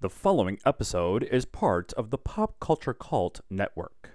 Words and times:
The 0.00 0.08
following 0.08 0.58
episode 0.64 1.24
is 1.24 1.44
part 1.44 1.92
of 1.92 2.08
the 2.08 2.16
Pop 2.16 2.58
Culture 2.58 2.94
Cult 2.94 3.42
Network. 3.50 4.08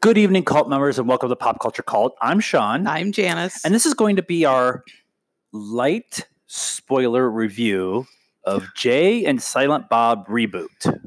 Good 0.00 0.18
evening, 0.18 0.44
cult 0.44 0.68
members, 0.68 0.98
and 0.98 1.08
welcome 1.08 1.28
to 1.30 1.36
Pop 1.36 1.58
Culture 1.60 1.82
Cult. 1.82 2.14
I'm 2.20 2.38
Sean, 2.38 2.86
I'm 2.86 3.10
Janice. 3.10 3.64
and 3.64 3.74
this 3.74 3.84
is 3.86 3.94
going 3.94 4.16
to 4.16 4.22
be 4.22 4.44
our 4.44 4.84
light 5.52 6.28
spoiler 6.46 7.28
review 7.28 8.06
of 8.44 8.68
Jay 8.76 9.24
and 9.24 9.42
Silent 9.42 9.88
Bob 9.88 10.28
reboot. 10.28 11.00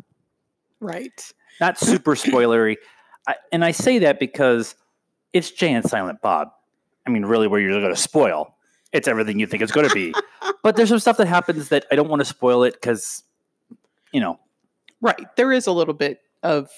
right. 0.82 1.34
Not 1.62 1.78
super 1.78 2.16
spoilery, 2.16 2.76
I, 3.28 3.36
and 3.52 3.64
I 3.64 3.72
say 3.72 4.00
that 4.00 4.20
because 4.20 4.76
it's 5.34 5.52
Jay 5.52 5.74
and 5.74 5.88
Silent 5.88 6.22
Bob. 6.22 6.50
I 7.06 7.12
mean, 7.12 7.26
really, 7.26 7.48
where 7.48 7.60
you're 7.60 7.80
going 7.80 7.94
to 7.94 8.00
spoil, 8.00 8.56
it's 8.94 9.08
everything 9.08 9.40
you 9.40 9.48
think 9.48 9.64
it's 9.64 9.72
going 9.72 9.88
to 9.88 9.94
be. 9.94 10.14
but 10.64 10.76
there's 10.76 10.90
some 10.90 11.00
stuff 11.00 11.18
that 11.18 11.28
happens 11.28 11.70
that 11.70 11.86
I 11.92 11.96
don't 11.96 12.10
want 12.10 12.20
to 12.22 12.26
spoil 12.26 12.64
it 12.64 12.74
because, 12.74 13.24
you 14.12 14.20
know, 14.20 14.40
Right. 15.02 15.28
There 15.38 15.54
is 15.54 15.66
a 15.66 15.72
little 15.72 15.94
bit 15.94 16.20
of 16.44 16.70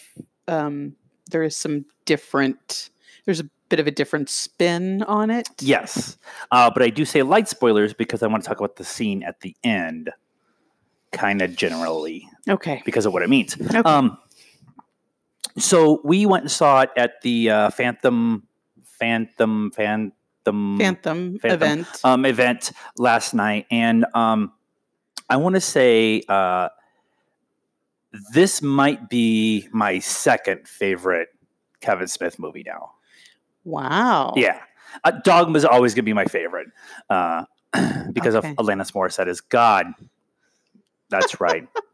um 0.47 0.95
there 1.31 1.41
is 1.43 1.55
some 1.55 1.85
different 2.05 2.89
there's 3.25 3.39
a 3.39 3.49
bit 3.69 3.79
of 3.79 3.87
a 3.87 3.91
different 3.91 4.29
spin 4.29 5.01
on 5.03 5.29
it. 5.31 5.47
Yes, 5.59 6.17
uh, 6.51 6.69
but 6.69 6.83
I 6.83 6.89
do 6.89 7.03
say 7.05 7.23
light 7.23 7.47
spoilers 7.47 7.93
because 7.93 8.21
I 8.21 8.27
want 8.27 8.43
to 8.43 8.47
talk 8.47 8.59
about 8.59 8.75
the 8.75 8.83
scene 8.83 9.23
at 9.23 9.39
the 9.41 9.55
end, 9.63 10.11
kind 11.11 11.41
of 11.41 11.55
generally 11.55 12.27
Okay. 12.49 12.81
because 12.85 13.05
of 13.05 13.13
what 13.13 13.23
it 13.23 13.29
means. 13.29 13.55
Okay. 13.59 13.77
Um, 13.79 14.17
so 15.57 16.01
we 16.03 16.25
went 16.25 16.43
and 16.43 16.51
saw 16.51 16.81
it 16.81 16.89
at 16.95 17.21
the 17.21 17.49
uh, 17.49 17.69
Fathom, 17.69 18.47
Fathom, 18.83 19.71
Fathom, 19.71 20.11
Fathom, 20.77 20.77
Fathom. 21.39 21.39
event. 21.45 21.87
um, 22.03 22.25
event 22.25 22.71
last 22.97 23.33
night, 23.33 23.65
and 23.71 24.05
um, 24.13 24.51
I 25.29 25.37
want 25.37 25.55
to 25.55 25.61
say 25.61 26.23
uh, 26.27 26.69
this 28.33 28.61
might 28.61 29.09
be 29.09 29.67
my 29.71 29.99
second 29.99 30.67
favorite 30.67 31.29
Kevin 31.79 32.07
Smith 32.07 32.37
movie 32.39 32.63
now. 32.65 32.91
wow. 33.63 34.33
Yeah. 34.35 34.59
Uh, 35.03 35.13
is 35.55 35.63
always 35.65 35.93
going 35.93 36.03
to 36.03 36.09
be 36.09 36.13
my 36.13 36.25
favorite 36.25 36.67
uh, 37.09 37.45
because 38.11 38.35
Okay. 38.35 38.49
of 38.49 38.57
Alanis 38.57 38.91
Morissette 38.91 39.27
is 39.27 39.39
God. 39.41 39.87
That's 41.09 41.39
right. 41.39 41.67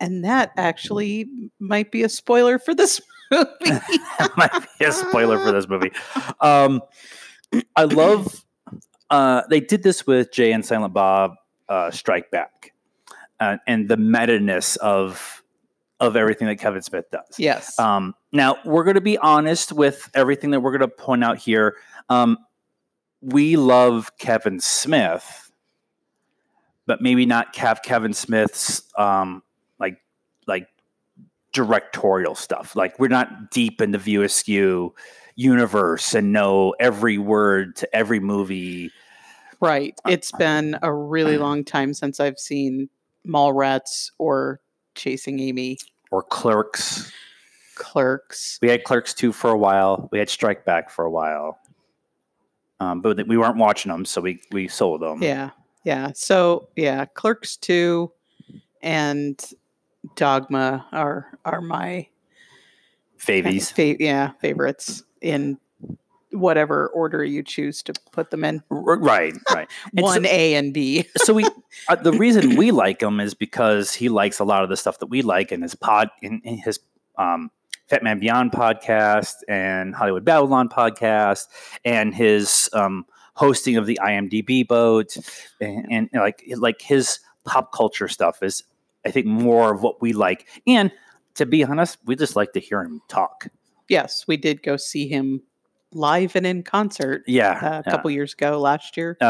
And 0.00 0.24
that 0.24 0.52
actually 0.56 1.28
might 1.58 1.90
be 1.90 2.02
a 2.02 2.08
spoiler 2.08 2.58
for 2.58 2.74
this 2.74 3.00
movie. 3.30 3.48
might 4.36 4.66
be 4.78 4.84
a 4.84 4.92
spoiler 4.92 5.38
for 5.38 5.52
this 5.52 5.68
movie. 5.68 5.92
Um, 6.40 6.82
I 7.74 7.84
love, 7.84 8.44
uh, 9.10 9.42
they 9.48 9.60
did 9.60 9.82
this 9.82 10.06
with 10.06 10.30
Jay 10.30 10.52
and 10.52 10.64
Silent 10.64 10.92
Bob 10.92 11.34
uh, 11.68 11.90
Strike 11.90 12.30
Back 12.30 12.72
uh, 13.40 13.56
and 13.66 13.88
the 13.88 13.96
meta-ness 13.96 14.76
of, 14.76 15.42
of 15.98 16.14
everything 16.14 16.46
that 16.46 16.56
Kevin 16.56 16.82
Smith 16.82 17.10
does. 17.10 17.38
yes. 17.38 17.78
Um, 17.78 18.14
now 18.32 18.58
we're 18.64 18.84
going 18.84 18.94
to 18.94 19.00
be 19.00 19.18
honest 19.18 19.72
with 19.72 20.10
everything 20.14 20.50
that 20.50 20.60
we're 20.60 20.76
going 20.76 20.88
to 20.88 20.94
point 20.94 21.24
out 21.24 21.38
here. 21.38 21.76
Um, 22.08 22.38
we 23.20 23.56
love 23.56 24.16
Kevin 24.18 24.60
Smith, 24.60 25.50
but 26.86 27.00
maybe 27.00 27.26
not 27.26 27.56
have 27.56 27.82
Kevin 27.82 28.12
Smith's 28.12 28.82
um, 28.96 29.42
like 30.48 30.66
directorial 31.52 32.34
stuff. 32.34 32.74
Like 32.74 32.98
we're 32.98 33.08
not 33.08 33.50
deep 33.50 33.80
in 33.80 33.92
the 33.92 33.98
View 33.98 34.22
Askew 34.22 34.94
universe 35.36 36.14
and 36.14 36.32
know 36.32 36.74
every 36.80 37.18
word 37.18 37.76
to 37.76 37.96
every 37.96 38.18
movie. 38.18 38.90
right. 39.60 39.94
It's 40.06 40.32
been 40.32 40.76
a 40.82 40.92
really 40.92 41.38
long 41.38 41.64
time 41.64 41.94
since 41.94 42.18
I've 42.18 42.38
seen 42.38 42.88
Mallrats 43.26 44.10
or 44.18 44.60
Chasing 44.94 45.38
Amy 45.38 45.78
Or 46.10 46.22
Clerks. 46.24 47.12
Clerks. 47.76 48.58
We 48.60 48.68
had 48.68 48.82
Clerks 48.82 49.14
two 49.14 49.32
for 49.32 49.50
a 49.50 49.56
while. 49.56 50.08
We 50.10 50.18
had 50.18 50.28
Strike 50.28 50.64
Back 50.64 50.90
for 50.90 51.04
a 51.04 51.10
while, 51.10 51.60
um, 52.80 53.00
but 53.00 53.24
we 53.28 53.36
weren't 53.36 53.56
watching 53.56 53.92
them, 53.92 54.04
so 54.04 54.20
we 54.20 54.40
we 54.50 54.66
sold 54.66 55.00
them. 55.02 55.22
Yeah. 55.22 55.50
Yeah. 55.84 56.10
So 56.14 56.68
yeah, 56.74 57.04
Clerks 57.04 57.56
2 57.56 58.10
and 58.82 59.40
Dogma 60.16 60.86
are 60.92 61.38
are 61.44 61.60
my 61.60 62.08
kind 63.26 63.46
of 63.46 63.68
fa- 63.68 64.02
yeah, 64.02 64.32
favorites 64.40 65.02
in 65.20 65.58
whatever 66.32 66.88
order 66.88 67.24
you 67.24 67.42
choose 67.42 67.82
to 67.82 67.94
put 68.12 68.30
them 68.30 68.44
in. 68.44 68.62
Right, 68.68 69.34
right. 69.52 69.68
One 69.92 70.24
so, 70.24 70.30
A 70.30 70.54
and 70.54 70.74
B. 70.74 71.06
so 71.16 71.34
we 71.34 71.46
uh, 71.88 71.96
the 71.96 72.12
reason 72.18 72.56
we 72.56 72.70
like 72.70 73.02
him 73.02 73.20
is 73.20 73.34
because 73.34 73.92
he 73.92 74.08
likes 74.08 74.38
a 74.38 74.44
lot 74.44 74.62
of 74.62 74.68
the 74.68 74.76
stuff 74.76 74.98
that 74.98 75.06
we 75.06 75.22
like 75.22 75.52
in 75.52 75.62
his 75.62 75.74
pod 75.74 76.10
in, 76.22 76.40
in 76.44 76.58
his 76.58 76.80
um, 77.16 77.50
Fatman 77.90 78.20
Beyond 78.20 78.52
podcast 78.52 79.34
and 79.48 79.94
Hollywood 79.94 80.24
Babylon 80.24 80.68
podcast 80.68 81.46
and 81.84 82.14
his 82.14 82.68
um, 82.72 83.06
hosting 83.34 83.76
of 83.76 83.86
the 83.86 83.98
IMDb 84.02 84.66
boat 84.66 85.16
and, 85.60 85.86
and 85.90 86.10
like 86.12 86.44
like 86.56 86.80
his 86.80 87.20
pop 87.44 87.72
culture 87.72 88.08
stuff 88.08 88.42
is 88.42 88.64
I 89.06 89.10
think 89.10 89.26
more 89.26 89.72
of 89.74 89.82
what 89.82 90.00
we 90.02 90.12
like. 90.12 90.46
And 90.66 90.90
to 91.34 91.46
be 91.46 91.64
honest, 91.64 91.98
we 92.04 92.16
just 92.16 92.36
like 92.36 92.52
to 92.54 92.60
hear 92.60 92.82
him 92.82 93.00
talk. 93.08 93.48
Yes, 93.88 94.24
we 94.26 94.36
did 94.36 94.62
go 94.62 94.76
see 94.76 95.08
him 95.08 95.42
live 95.92 96.36
and 96.36 96.46
in 96.46 96.62
concert 96.62 97.22
Yeah, 97.26 97.52
uh, 97.52 97.66
a 97.66 97.82
yeah. 97.86 97.90
couple 97.90 98.10
years 98.10 98.34
ago 98.34 98.60
last 98.60 98.96
year. 98.96 99.16
Uh, 99.20 99.24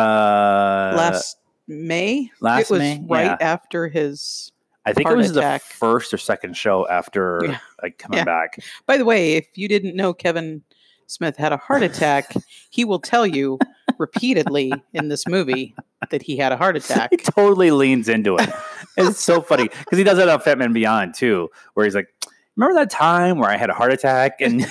last 0.97 1.37
May. 1.69 2.31
last 2.41 2.63
it 2.63 2.71
was 2.71 2.81
May, 2.81 3.05
right 3.09 3.25
yeah. 3.27 3.37
after 3.41 3.89
his 3.89 4.51
I 4.87 4.93
think 4.95 5.11
it 5.11 5.17
was 5.17 5.37
attack. 5.37 5.63
the 5.69 5.75
first 5.75 6.13
or 6.15 6.19
second 6.19 6.57
show 6.57 6.89
after 6.89 7.43
Yeah. 7.45 7.59
like 7.83 7.99
coming 7.99 8.25
back. 8.25 8.59
By 8.87 8.97
the 8.97 9.05
way, 9.05 9.35
if 9.35 9.47
you 9.55 9.69
didn't 9.69 9.95
know 9.95 10.13
Kevin 10.15 10.63
Smith 11.07 11.37
had 11.37 11.53
a 11.53 11.57
heart 11.59 11.83
attack, 11.83 12.35
he 12.71 12.85
will 12.85 12.99
tell 13.01 13.27
you 13.27 13.59
repeatedly 13.99 14.73
in 14.95 15.09
this 15.09 15.27
movie 15.27 15.75
that 16.11 16.23
he 16.23 16.37
had 16.37 16.53
a 16.53 16.57
heart 16.57 16.77
attack. 16.77 17.11
He 17.11 17.17
totally 17.17 17.71
leans 17.71 18.09
into 18.09 18.37
it. 18.37 18.49
It's 18.97 19.21
so 19.21 19.41
funny 19.41 19.65
because 19.69 19.99
he 19.99 20.05
does 20.05 20.19
that 20.19 20.29
on 20.29 20.41
Fatman 20.41 20.73
Beyond 20.73 21.15
too, 21.15 21.51
where 21.75 21.85
he's 21.85 21.95
like, 21.95 22.09
"Remember 22.57 22.79
that 22.81 22.91
time 22.91 23.39
where 23.39 23.51
I 23.51 23.57
had 23.57 23.71
a 23.71 23.75
heart 23.75 23.93
attack?" 23.93 24.41
And 24.41 24.67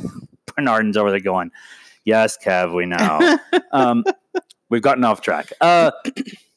Bernardin's 0.56 0.96
over 0.96 1.10
there 1.10 1.20
going, 1.20 1.50
"Yes, 2.04 2.36
Kev, 2.42 2.74
we 2.74 2.86
know." 2.86 3.38
um, 3.72 4.04
we've 4.68 4.82
gotten 4.82 5.04
off 5.04 5.20
track. 5.20 5.52
Uh, 5.60 5.92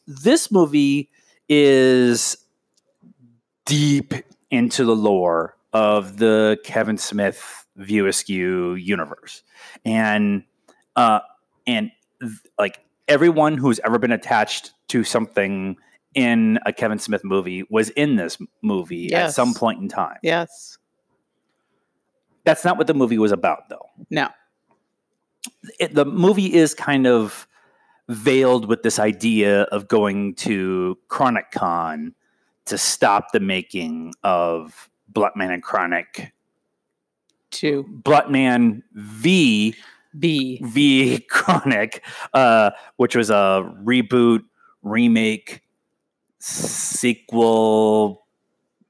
this 0.08 0.52
movie 0.52 1.10
is 1.50 2.38
deep 3.66 4.14
into 4.50 4.84
the 4.86 4.96
lore 4.96 5.56
of 5.74 6.18
the 6.18 6.58
Kevin 6.64 6.98
Smith 6.98 7.66
View 7.78 8.08
Askew 8.08 8.76
universe, 8.76 9.44
and 9.86 10.44
uh, 10.96 11.20
and 11.68 11.92
like 12.58 12.80
everyone 13.08 13.58
who's 13.58 13.80
ever 13.86 13.98
been 14.00 14.12
attached 14.12 14.74
to 14.90 15.04
something 15.04 15.78
in 16.14 16.60
a 16.66 16.74
Kevin 16.74 17.00
Smith 17.00 17.24
movie 17.24 17.64
was 17.70 17.90
in 17.92 18.16
this 18.18 18.38
movie 18.62 19.14
at 19.14 19.34
some 19.34 19.54
point 19.54 19.82
in 19.82 19.88
time. 19.88 20.18
Yes. 20.24 20.78
That's 22.44 22.66
not 22.66 22.78
what 22.78 22.88
the 22.88 22.94
movie 22.94 23.18
was 23.18 23.32
about, 23.32 23.70
though. 23.70 23.86
No. 24.10 24.30
it, 25.80 25.94
the 25.94 26.06
movie 26.06 26.54
is 26.54 26.74
kind 26.74 27.08
of 27.08 27.48
veiled 28.10 28.68
with 28.68 28.84
this 28.84 29.00
idea 29.00 29.64
of 29.64 29.88
going 29.88 30.36
to 30.36 30.98
Chronic 31.08 31.52
Con 31.52 32.14
to 32.66 32.78
stop 32.78 33.32
the 33.32 33.40
making 33.40 34.14
of 34.24 34.90
Bluntman 35.12 35.54
and 35.54 35.64
Chronic. 35.64 36.34
To 37.52 37.84
Bluntman 38.04 38.82
v 38.94 39.76
B. 40.18 40.60
v 40.64 41.20
Chronic, 41.30 42.04
uh, 42.34 42.72
which 42.98 43.16
was 43.16 43.30
a 43.30 43.74
reboot, 43.84 44.44
remake, 44.84 45.62
sequel, 46.40 48.26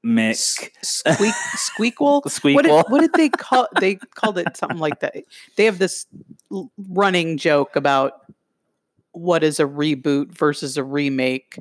mix, 0.02 0.58
S- 0.82 1.02
Squeak 1.06 1.34
Squeakle? 1.94 2.22
squeakle. 2.24 2.54
What 2.54 2.64
did, 2.64 2.84
what 2.88 3.00
did 3.00 3.12
they 3.14 3.28
call 3.28 3.68
they 3.80 3.96
called 3.96 4.38
it 4.38 4.56
something 4.56 4.78
like 4.78 5.00
that. 5.00 5.14
They 5.56 5.64
have 5.64 5.78
this 5.78 6.06
running 6.88 7.38
joke 7.38 7.76
about 7.76 8.12
what 9.12 9.44
is 9.44 9.60
a 9.60 9.64
reboot 9.64 10.36
versus 10.36 10.76
a 10.76 10.84
remake 10.84 11.58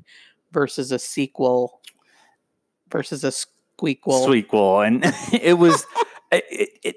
versus 0.52 0.92
a 0.92 1.00
sequel 1.00 1.82
versus 2.90 3.24
a 3.24 3.32
squeakle. 3.32 4.28
Squeakle, 4.28 4.88
and 4.88 5.04
it 5.34 5.58
was 5.58 5.86
it, 6.32 6.70
it, 6.84 6.96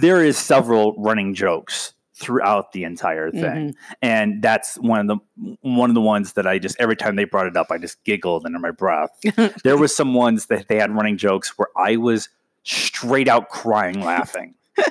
there 0.00 0.24
is 0.24 0.36
several 0.38 0.94
running 0.96 1.34
jokes 1.34 1.92
throughout 2.14 2.72
the 2.72 2.82
entire 2.84 3.30
thing, 3.30 3.40
Mhm. 3.70 3.74
and 4.02 4.42
that's 4.42 4.76
one 4.78 5.00
of 5.00 5.06
the 5.06 5.56
one 5.62 5.88
of 5.90 5.94
the 5.94 6.00
ones 6.00 6.32
that 6.32 6.46
I 6.46 6.58
just 6.58 6.76
every 6.80 6.96
time 6.96 7.16
they 7.16 7.24
brought 7.24 7.46
it 7.46 7.56
up, 7.56 7.68
I 7.70 7.78
just 7.78 8.02
giggled 8.04 8.44
under 8.44 8.58
my 8.58 8.70
breath. 8.72 9.10
there 9.64 9.76
was 9.76 9.94
some 9.94 10.14
ones 10.14 10.46
that 10.46 10.66
they 10.68 10.76
had 10.78 10.90
running 10.94 11.16
jokes 11.16 11.56
where 11.56 11.68
I 11.76 11.96
was 11.96 12.28
straight 12.64 13.28
out 13.28 13.48
crying 13.50 14.00
laughing. 14.00 14.54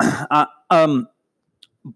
uh, 0.00 0.46
um, 0.70 1.08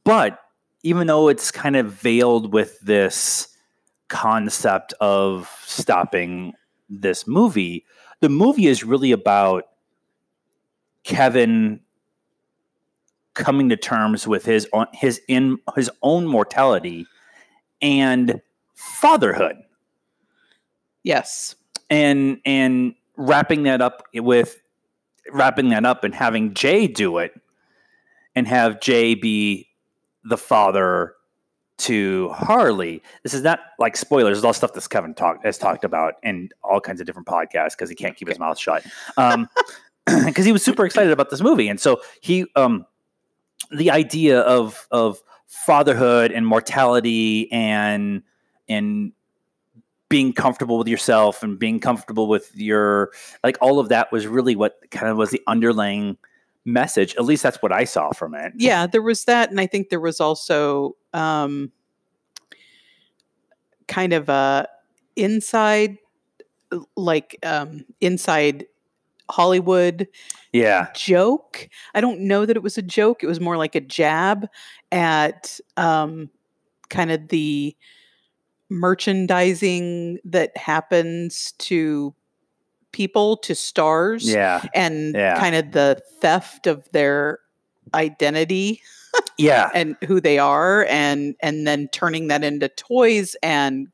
but 0.05 0.41
even 0.83 1.07
though 1.07 1.29
it's 1.29 1.51
kind 1.51 1.77
of 1.77 1.93
veiled 1.93 2.53
with 2.53 2.81
this 2.81 3.49
concept 4.09 4.93
of 5.01 5.49
stopping 5.65 6.55
this 6.89 7.27
movie, 7.27 7.85
the 8.21 8.29
movie 8.29 8.67
is 8.67 8.83
really 8.83 9.13
about 9.13 9.65
Kevin 11.05 11.81
coming 13.41 13.69
to 13.71 13.77
terms 13.77 14.27
with 14.27 14.45
his 14.45 14.69
own, 14.73 14.87
his 14.93 15.21
in 15.29 15.59
his 15.75 15.91
own 16.03 16.27
mortality 16.27 17.07
and 17.83 18.41
fatherhood 18.75 19.57
Yes. 21.03 21.55
and 21.89 22.39
and 22.45 22.95
wrapping 23.17 23.65
that 23.65 23.81
up 23.81 24.05
with 24.15 24.61
wrapping 25.33 25.71
that 25.71 25.85
up 25.85 26.05
and 26.05 26.15
having 26.15 26.55
Jay 26.55 26.87
do 26.87 27.19
it 27.19 27.33
and 28.35 28.47
have 28.47 28.81
Jay 28.81 29.15
be 29.15 29.69
the 30.25 30.37
father 30.37 31.15
to 31.79 32.29
Harley. 32.31 33.03
This 33.23 33.33
is 33.33 33.43
not 33.43 33.61
like 33.79 33.97
spoilers. 33.97 34.37
It's 34.39 34.45
all 34.45 34.53
stuff 34.53 34.75
that 34.75 34.89
Kevin 34.91 35.15
talked 35.15 35.45
has 35.45 35.57
talked 35.57 35.85
about 35.85 36.15
in 36.23 36.51
all 36.63 36.81
kinds 36.81 37.01
of 37.01 37.07
different 37.07 37.27
podcasts 37.27 37.73
because 37.73 37.89
he 37.89 37.97
can't 37.97 38.17
keep 38.17 38.29
his 38.29 38.39
mouth 38.39 38.59
shut. 38.59 38.85
Um, 39.17 39.49
because 40.27 40.45
he 40.45 40.53
was 40.53 40.63
super 40.63 40.85
excited 40.85 41.13
about 41.13 41.31
this 41.31 41.41
movie, 41.41 41.69
and 41.69 41.81
so 41.81 42.01
he 42.21 42.47
um, 42.57 42.85
the 43.71 43.91
idea 43.91 44.41
of 44.41 44.87
of 44.91 45.23
fatherhood 45.47 46.33
and 46.33 46.47
mortality 46.47 47.51
and 47.53 48.23
and 48.69 49.13
being 50.09 50.33
comfortable 50.33 50.77
with 50.77 50.89
yourself 50.89 51.43
and 51.43 51.59
being 51.59 51.79
comfortable 51.79 52.27
with 52.29 52.51
your 52.57 53.11
like 53.45 53.57
all 53.61 53.79
of 53.79 53.89
that 53.89 54.11
was 54.11 54.27
really 54.27 54.57
what 54.57 54.81
kind 54.91 55.09
of 55.09 55.17
was 55.17 55.31
the 55.31 55.43
underlying 55.47 56.17
message. 56.65 57.15
At 57.17 57.25
least 57.25 57.43
that's 57.43 57.63
what 57.63 57.73
i 57.73 57.85
saw 57.85 58.13
from 58.13 58.35
it. 58.35 58.53
Yeah, 58.57 58.87
there 58.87 59.03
was 59.03 59.25
that, 59.25 59.51
and 59.51 59.61
I 59.61 59.67
think 59.67 59.89
there 59.89 60.01
was 60.01 60.21
also 60.21 60.97
um, 61.13 61.73
kind 63.89 64.13
of 64.13 64.29
a 64.29 64.69
inside, 65.17 65.99
like 66.97 67.39
um, 67.43 67.85
inside 68.01 68.67
Hollywood 69.31 70.09
yeah 70.53 70.89
joke. 70.95 71.69
I 71.95 72.01
don't 72.01 72.21
know 72.21 72.45
that 72.45 72.57
it 72.57 72.63
was 72.63 72.77
a 72.77 72.83
joke. 72.83 73.23
It 73.23 73.27
was 73.27 73.41
more 73.41 73.57
like 73.57 73.75
a 73.75 73.81
jab 73.81 74.49
at 74.91 75.61
um, 75.77 76.29
kind 76.89 77.11
of 77.13 77.29
the 77.29 77.77
merchandising 78.69 80.19
that 80.25 80.57
happens 80.57 81.53
to 81.59 82.15
people, 82.93 83.37
to 83.39 83.55
stars, 83.55 84.27
yeah 84.29 84.63
and 84.75 85.15
Yeah. 85.15 85.39
kind 85.39 85.55
of 85.55 85.73
the 85.73 86.01
theft 86.21 86.67
of 86.67 86.89
their 86.93 87.39
identity 87.95 88.81
yeah 89.39 89.71
and 89.75 89.97
who 90.07 90.21
they 90.21 90.39
are 90.39 90.87
and 90.89 91.35
and 91.43 91.67
then 91.67 91.89
turning 91.89 92.29
that 92.29 92.45
into 92.45 92.69
toys 92.69 93.35
and 93.43 93.89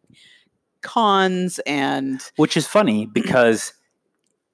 cons 0.83 1.59
and 1.61 2.21
which 2.37 2.57
is 2.57 2.67
funny 2.67 3.07
because 3.15 3.73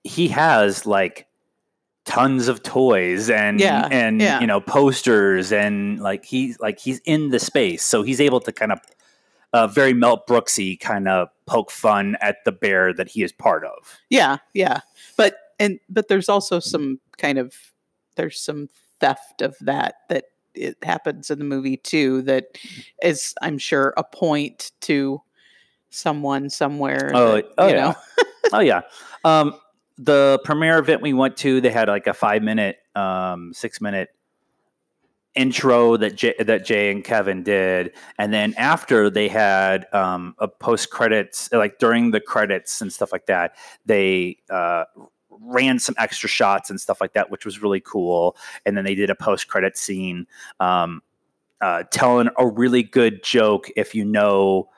he 0.04 0.28
has 0.28 0.86
like 0.86 1.26
tons 2.04 2.48
of 2.48 2.62
toys 2.62 3.30
and 3.30 3.60
Yeah, 3.60 3.86
and 3.90 4.20
yeah. 4.20 4.40
you 4.40 4.46
know 4.46 4.60
posters 4.60 5.52
and 5.52 6.00
like 6.00 6.24
he's 6.24 6.58
like 6.60 6.78
he's 6.80 6.98
in 7.04 7.28
the 7.30 7.38
space 7.38 7.84
so 7.84 8.02
he's 8.02 8.20
able 8.20 8.40
to 8.40 8.52
kind 8.52 8.72
of 8.72 8.80
uh, 9.52 9.66
very 9.66 9.92
Mel 9.92 10.22
Brooksy 10.26 10.80
kind 10.80 11.06
of 11.08 11.28
poke 11.46 11.70
fun 11.70 12.16
at 12.20 12.36
the 12.44 12.52
bear 12.52 12.92
that 12.94 13.08
he 13.08 13.22
is 13.22 13.32
part 13.32 13.64
of. 13.64 13.98
yeah 14.10 14.38
yeah 14.54 14.80
but 15.16 15.34
and 15.60 15.78
but 15.88 16.08
there's 16.08 16.28
also 16.28 16.58
some 16.58 16.98
kind 17.18 17.38
of 17.38 17.54
there's 18.16 18.40
some 18.40 18.68
theft 19.00 19.40
of 19.42 19.56
that 19.60 19.94
that 20.08 20.24
it 20.54 20.76
happens 20.82 21.30
in 21.30 21.38
the 21.38 21.44
movie 21.44 21.76
too 21.78 22.20
that 22.22 22.44
is 23.02 23.34
i'm 23.42 23.56
sure 23.58 23.94
a 23.96 24.04
point 24.04 24.70
to 24.80 25.20
someone 25.90 26.50
somewhere 26.50 27.10
Oh, 27.14 27.34
that, 27.36 27.44
oh 27.58 27.68
you 27.68 27.74
yeah. 27.74 27.80
know 27.80 27.94
oh 28.54 28.60
yeah. 28.60 28.80
Um, 29.24 29.54
the 30.02 30.40
premiere 30.44 30.78
event 30.78 31.02
we 31.02 31.12
went 31.12 31.36
to, 31.38 31.60
they 31.60 31.70
had 31.70 31.88
like 31.88 32.06
a 32.06 32.14
five 32.14 32.42
minute, 32.42 32.78
um, 32.94 33.52
six 33.54 33.80
minute 33.80 34.08
intro 35.34 35.96
that 35.96 36.16
Jay, 36.16 36.34
that 36.38 36.64
Jay 36.64 36.90
and 36.90 37.04
Kevin 37.04 37.42
did, 37.42 37.92
and 38.18 38.32
then 38.32 38.54
after 38.58 39.08
they 39.08 39.28
had 39.28 39.86
um, 39.92 40.34
a 40.38 40.48
post 40.48 40.90
credits, 40.90 41.50
like 41.52 41.78
during 41.78 42.10
the 42.10 42.20
credits 42.20 42.80
and 42.80 42.92
stuff 42.92 43.12
like 43.12 43.26
that, 43.26 43.54
they 43.86 44.38
uh, 44.50 44.84
ran 45.30 45.78
some 45.78 45.94
extra 45.98 46.28
shots 46.28 46.68
and 46.68 46.80
stuff 46.80 47.00
like 47.00 47.14
that, 47.14 47.30
which 47.30 47.44
was 47.44 47.62
really 47.62 47.80
cool. 47.80 48.36
And 48.66 48.76
then 48.76 48.84
they 48.84 48.94
did 48.94 49.08
a 49.10 49.14
post 49.14 49.48
credit 49.48 49.76
scene. 49.76 50.26
Um, 50.60 51.02
uh, 51.60 51.84
telling 51.92 52.28
a 52.38 52.46
really 52.46 52.82
good 52.82 53.22
joke 53.22 53.70
if 53.76 53.94
you 53.94 54.04
know 54.04 54.68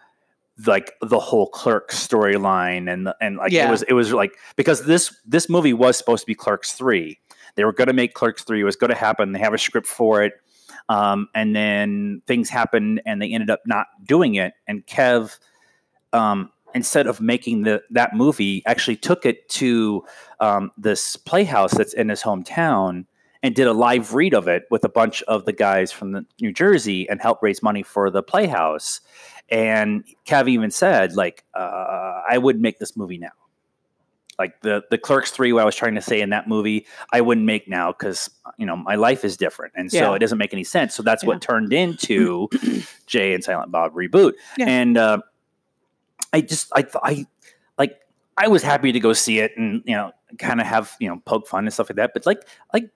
like 0.66 0.92
the 1.00 1.18
whole 1.18 1.48
clerk 1.48 1.90
storyline 1.90 2.92
and 2.92 3.12
and 3.20 3.36
like 3.38 3.52
it 3.52 3.70
was 3.70 3.82
it 3.82 3.92
was 3.92 4.12
like 4.12 4.32
because 4.56 4.86
this 4.86 5.14
this 5.26 5.48
movie 5.48 5.72
was 5.72 5.96
supposed 5.96 6.22
to 6.22 6.26
be 6.26 6.34
clerks 6.34 6.72
3 6.72 7.18
they 7.54 7.64
were 7.64 7.72
going 7.72 7.86
to 7.86 7.92
make 7.92 8.14
clerks 8.14 8.44
3 8.44 8.60
it 8.60 8.64
was 8.64 8.76
going 8.76 8.90
to 8.90 8.96
happen. 8.96 9.32
They 9.32 9.38
have 9.38 9.54
a 9.54 9.58
script 9.58 9.86
for 9.86 10.22
it. 10.22 10.34
Um, 10.88 11.28
and 11.34 11.54
then 11.54 12.22
things 12.26 12.50
happened 12.50 13.00
and 13.06 13.20
they 13.20 13.32
ended 13.32 13.50
up 13.50 13.60
not 13.66 13.86
doing 14.04 14.34
it. 14.34 14.54
And 14.66 14.86
kev 14.86 15.38
um, 16.12 16.50
instead 16.74 17.06
of 17.06 17.20
making 17.20 17.62
the 17.62 17.82
that 17.90 18.14
movie 18.14 18.62
actually 18.66 18.96
took 18.96 19.24
it 19.24 19.48
to 19.50 20.04
um, 20.40 20.72
this 20.76 21.16
playhouse 21.16 21.72
that's 21.72 21.94
in 21.94 22.08
his 22.08 22.22
hometown 22.22 23.06
and 23.44 23.54
did 23.54 23.66
a 23.68 23.72
live 23.72 24.14
read 24.14 24.34
of 24.34 24.48
it 24.48 24.64
with 24.70 24.82
a 24.84 24.88
bunch 24.88 25.22
of 25.24 25.44
the 25.44 25.52
guys 25.52 25.92
from 25.92 26.12
the 26.12 26.24
New 26.40 26.50
Jersey 26.52 27.08
and 27.08 27.20
helped 27.20 27.42
raise 27.42 27.62
money 27.62 27.82
for 27.82 28.10
the 28.10 28.22
Playhouse. 28.22 29.00
And 29.50 30.02
Kev 30.26 30.48
even 30.48 30.70
said, 30.70 31.14
like, 31.14 31.44
uh, 31.54 32.22
I 32.26 32.38
would 32.38 32.58
make 32.58 32.78
this 32.78 32.96
movie 32.96 33.18
now. 33.18 33.32
Like 34.38 34.60
the 34.62 34.82
the 34.90 34.98
Clerks 34.98 35.30
three, 35.30 35.52
what 35.52 35.60
I 35.62 35.64
was 35.64 35.76
trying 35.76 35.94
to 35.94 36.00
say 36.00 36.20
in 36.20 36.30
that 36.30 36.48
movie, 36.48 36.86
I 37.12 37.20
wouldn't 37.20 37.46
make 37.46 37.68
now 37.68 37.92
because 37.92 38.28
you 38.58 38.66
know 38.66 38.74
my 38.76 38.96
life 38.96 39.24
is 39.24 39.36
different, 39.36 39.74
and 39.76 39.92
so 39.92 39.98
Yeah. 39.98 40.14
it 40.14 40.18
doesn't 40.18 40.38
make 40.38 40.52
any 40.52 40.64
sense. 40.64 40.92
So 40.94 41.04
that's 41.04 41.22
Yeah. 41.22 41.28
what 41.28 41.40
turned 41.42 41.72
into 41.72 42.48
Jay 43.06 43.32
and 43.34 43.44
Silent 43.44 43.70
Bob 43.70 43.92
reboot. 43.94 44.32
Yeah. 44.58 44.66
And 44.66 44.96
uh, 44.98 45.18
I 46.32 46.40
just 46.40 46.72
I 46.74 46.84
I 47.04 47.26
like 47.78 48.00
I 48.36 48.48
was 48.48 48.62
happy 48.64 48.90
to 48.90 48.98
go 48.98 49.12
see 49.12 49.38
it 49.38 49.52
and 49.56 49.84
you 49.86 49.94
know 49.94 50.10
kind 50.38 50.60
of 50.60 50.66
have 50.66 50.96
you 50.98 51.08
know 51.08 51.20
poke 51.26 51.46
fun 51.46 51.64
and 51.64 51.72
stuff 51.72 51.88
like 51.90 51.96
that. 51.96 52.10
But 52.12 52.26
like 52.26 52.42
like 52.72 52.90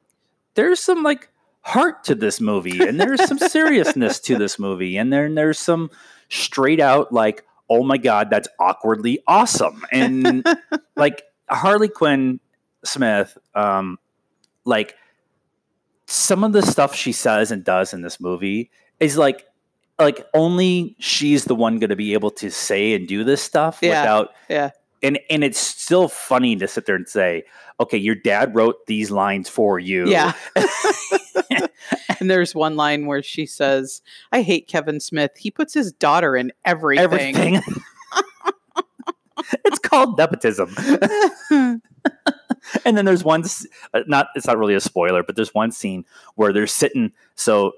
there's 0.59 0.81
some 0.81 1.05
like 1.05 1.29
heart 1.61 2.03
to 2.05 2.15
this 2.17 2.41
movie 2.41 2.81
and 2.87 3.01
there's 3.01 3.23
some 3.27 3.39
seriousness 3.57 4.19
to 4.19 4.37
this 4.37 4.59
movie 4.59 4.97
and 4.97 5.13
then 5.13 5.37
there's 5.37 5.59
some 5.59 5.89
straight 6.29 6.81
out 6.81 7.13
like 7.13 7.45
oh 7.71 7.85
my 7.85 7.97
god 7.97 8.29
that's 8.29 8.49
awkwardly 8.59 9.21
awesome 9.29 9.85
and 9.93 10.45
like 10.97 11.23
Harley 11.49 11.89
Quinn 11.89 12.41
Smith 12.85 13.39
um 13.55 13.99
like 14.65 14.95
some 16.07 16.43
of 16.43 16.53
the 16.53 16.63
stuff 16.63 16.95
she 16.95 17.13
says 17.13 17.51
and 17.53 17.63
does 17.65 17.93
in 17.93 18.03
this 18.03 18.19
movie 18.19 18.71
is 18.99 19.17
like 19.17 19.45
like 19.99 20.27
only 20.35 20.97
she's 20.99 21.45
the 21.45 21.55
one 21.55 21.79
going 21.79 21.91
to 21.91 21.97
be 21.97 22.15
able 22.15 22.31
to 22.31 22.51
say 22.51 22.95
and 22.95 23.07
do 23.07 23.23
this 23.25 23.43
stuff 23.43 23.79
Yeah. 23.83 24.01
without 24.03 24.31
yeah 24.49 24.71
and 25.03 25.19
and 25.31 25.45
it's 25.45 25.59
still 25.59 26.09
funny 26.09 26.57
to 26.57 26.69
sit 26.69 26.87
there 26.87 26.97
and 26.97 27.09
say 27.09 27.45
okay 27.81 27.99
your 27.99 28.15
dad 28.15 28.55
wrote 28.55 28.87
these 28.87 29.11
lines 29.11 29.49
for 29.49 29.79
you. 29.79 30.09
Yeah. 30.09 30.33
And 32.21 32.29
there's 32.29 32.53
one 32.53 32.75
line 32.75 33.07
where 33.07 33.23
she 33.23 33.47
says 33.47 34.03
i 34.33 34.43
hate 34.43 34.67
kevin 34.67 34.99
smith. 34.99 35.33
He 35.37 35.51
puts 35.51 35.73
his 35.73 35.93
daughter 35.93 36.37
in 36.37 36.53
everything, 36.65 37.05
everything. 37.05 37.63
It's 39.65 39.79
called 39.79 40.19
nepotism. 40.19 40.75
And 42.85 42.99
then 42.99 43.05
there's 43.05 43.25
one 43.25 43.45
uh, 43.95 44.01
not 44.07 44.29
it's 44.35 44.47
not 44.47 44.59
really 44.59 44.75
a 44.75 44.81
spoiler 44.81 45.23
but 45.23 45.37
there's 45.37 45.55
one 45.55 45.71
scene 45.71 46.05
where 46.35 46.53
they're 46.53 46.67
sitting 46.67 47.13
so 47.35 47.73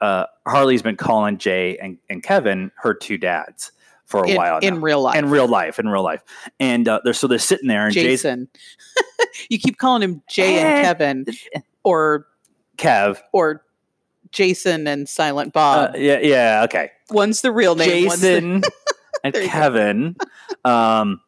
uh, 0.00 0.26
harley's 0.46 0.82
been 0.82 0.96
calling 0.96 1.38
jay 1.38 1.76
and, 1.78 1.98
and 2.08 2.22
kevin 2.22 2.70
her 2.76 2.94
two 2.94 3.18
dads 3.18 3.72
for 4.08 4.24
a 4.24 4.28
in, 4.30 4.36
while 4.36 4.58
in 4.58 4.80
real 4.80 5.00
life. 5.02 5.16
In 5.16 5.30
real 5.30 5.46
life 5.46 5.78
in 5.78 5.88
real 5.88 6.02
life. 6.02 6.22
And 6.58 6.88
uh, 6.88 7.00
they're 7.04 7.12
so 7.14 7.26
they're 7.28 7.38
sitting 7.38 7.68
there 7.68 7.84
and 7.86 7.94
jason 7.94 8.48
you 9.50 9.58
keep 9.58 9.78
calling 9.78 10.02
him 10.02 10.22
jay 10.28 10.58
Eh. 10.58 10.66
and 10.66 10.84
kevin 10.84 11.26
or 11.84 12.26
kev. 12.76 13.18
or 13.32 13.64
jason 14.32 14.86
and 14.86 15.08
silent 15.08 15.48
uh, 15.48 15.52
bob 15.90 15.96
yeah 15.96 16.18
yeah 16.20 16.62
okay. 16.64 16.90
One's 17.10 17.40
the 17.42 17.52
real 17.52 17.74
name 17.76 18.06
one's 18.06 18.20
the- 18.20 18.28
Jason 18.40 18.62
and 19.24 19.32
There 19.34 19.42
you 19.42 19.48
go. 19.48 19.52
Kevin 19.52 20.16
um, 20.64 21.20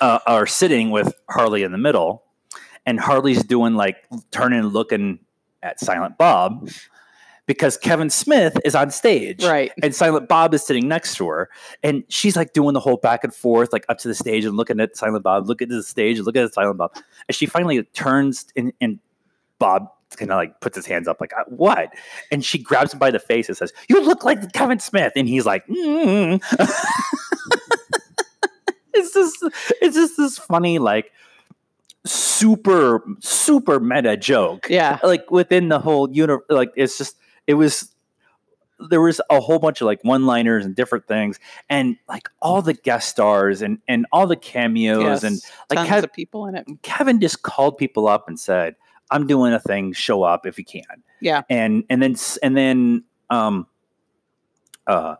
uh, 0.00 0.18
are 0.26 0.46
sitting 0.46 0.90
with 0.90 1.12
Harley 1.28 1.62
in 1.64 1.72
the 1.72 1.78
middle, 1.78 2.22
and 2.86 2.98
Harley's 3.00 3.42
doing 3.44 3.74
like 3.74 3.96
turning 4.30 4.60
and 4.60 4.72
looking 4.72 5.18
at 5.62 5.80
Silent 5.80 6.16
Bob 6.18 6.70
because 7.48 7.76
Kevin 7.78 8.10
Smith 8.10 8.56
is 8.64 8.74
on 8.76 8.90
stage. 8.92 9.42
Right. 9.42 9.72
And 9.82 9.92
Silent 9.94 10.28
Bob 10.28 10.52
is 10.54 10.62
sitting 10.62 10.86
next 10.86 11.16
to 11.16 11.26
her. 11.28 11.48
And 11.82 12.04
she's 12.08 12.36
like 12.36 12.52
doing 12.52 12.74
the 12.74 12.80
whole 12.80 12.98
back 12.98 13.24
and 13.24 13.34
forth, 13.34 13.72
like 13.72 13.86
up 13.88 13.98
to 14.00 14.08
the 14.08 14.14
stage 14.14 14.44
and 14.44 14.54
looking 14.56 14.78
at 14.78 14.96
Silent 14.96 15.24
Bob, 15.24 15.48
look 15.48 15.62
at 15.62 15.70
the 15.70 15.82
stage, 15.82 16.20
look 16.20 16.36
at 16.36 16.52
Silent 16.52 16.76
Bob. 16.76 16.94
And 17.26 17.34
she 17.34 17.46
finally 17.46 17.82
turns 17.94 18.46
and, 18.54 18.72
and 18.80 18.98
Bob 19.58 19.88
kind 20.16 20.30
of 20.30 20.36
like 20.36 20.60
puts 20.60 20.76
his 20.76 20.84
hands 20.86 21.08
up, 21.08 21.20
like, 21.20 21.32
"Uh, 21.32 21.44
what? 21.48 21.92
And 22.30 22.44
she 22.44 22.58
grabs 22.58 22.92
him 22.92 22.98
by 22.98 23.10
the 23.10 23.18
face 23.18 23.48
and 23.48 23.56
says, 23.56 23.72
You 23.88 24.04
look 24.04 24.24
like 24.24 24.52
Kevin 24.52 24.78
Smith. 24.78 25.12
And 25.16 25.26
he's 25.26 25.46
like, 25.46 25.66
mm. 25.66 26.40
It's 28.94 29.14
just 29.14 29.36
it's 29.80 29.94
just 29.96 30.16
this 30.16 30.38
funny, 30.38 30.78
like 30.78 31.12
super, 32.04 33.02
super 33.20 33.78
meta 33.80 34.16
joke 34.16 34.66
Yeah. 34.68 34.98
like 35.02 35.30
within 35.30 35.68
the 35.68 35.78
whole 35.78 36.10
universe 36.10 36.44
like 36.48 36.70
it's 36.76 36.98
just 36.98 37.16
it 37.48 37.54
was 37.54 37.90
there 38.88 39.00
was 39.00 39.20
a 39.28 39.40
whole 39.40 39.58
bunch 39.58 39.80
of 39.80 39.86
like 39.86 39.98
one 40.04 40.24
liners 40.24 40.64
and 40.64 40.76
different 40.76 41.08
things 41.08 41.40
and 41.68 41.96
like 42.08 42.28
all 42.40 42.62
the 42.62 42.74
guest 42.74 43.08
stars 43.08 43.60
and 43.60 43.78
and 43.88 44.06
all 44.12 44.28
the 44.28 44.36
cameos 44.36 45.02
Yes. 45.02 45.24
and 45.24 45.40
like 45.68 45.78
Tons 45.88 45.90
Kev- 46.02 46.04
of 46.04 46.12
people 46.12 46.46
in 46.46 46.54
it. 46.54 46.64
kevin 46.82 47.20
just 47.20 47.42
called 47.42 47.76
people 47.76 48.06
up 48.06 48.28
and 48.28 48.38
said 48.38 48.76
i'm 49.10 49.26
doing 49.26 49.52
a 49.52 49.58
thing 49.58 49.92
show 49.92 50.22
up 50.22 50.46
if 50.46 50.58
you 50.58 50.64
can 50.64 51.02
Yeah. 51.20 51.42
and 51.50 51.82
and 51.90 52.00
then 52.00 52.14
and 52.40 52.56
then 52.56 53.02
um 53.30 53.66
uh 54.86 55.16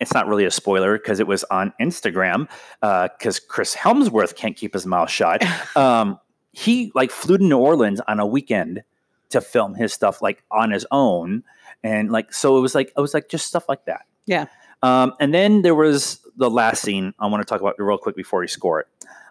it's 0.00 0.12
not 0.14 0.26
really 0.26 0.44
a 0.44 0.50
spoiler 0.50 0.96
because 0.98 1.18
it 1.20 1.26
was 1.26 1.42
on 1.50 1.72
Instagram 1.80 2.48
because 2.80 3.40
Chris 3.40 3.74
Hemsworth 3.74 4.36
can't 4.36 4.56
keep 4.56 4.72
his 4.72 4.86
mouth 4.86 5.10
shut. 5.10 5.42
Um, 5.76 6.20
he 6.52 6.92
like 6.94 7.10
flew 7.10 7.36
to 7.38 7.42
New 7.44 7.58
Orleans 7.58 8.00
on 8.06 8.20
a 8.20 8.26
weekend 8.26 8.82
to 9.30 9.40
film 9.40 9.74
his 9.74 9.92
stuff 9.92 10.22
like 10.22 10.42
on 10.50 10.70
his 10.70 10.86
own, 10.90 11.42
and 11.82 12.10
like 12.10 12.32
so 12.32 12.58
it 12.58 12.60
was 12.60 12.74
like 12.74 12.92
it 12.96 13.00
was 13.00 13.14
like 13.14 13.28
just 13.28 13.46
stuff 13.46 13.68
like 13.68 13.84
that. 13.86 14.02
Yeah. 14.26 14.46
Um, 14.82 15.14
and 15.20 15.34
then 15.34 15.62
there 15.62 15.74
was 15.74 16.20
the 16.36 16.50
last 16.50 16.82
scene 16.82 17.12
I 17.18 17.26
want 17.26 17.40
to 17.40 17.44
talk 17.44 17.60
about 17.60 17.74
real 17.78 17.98
quick 17.98 18.14
before 18.14 18.42
you 18.42 18.48
score 18.48 18.80
it. 18.80 18.86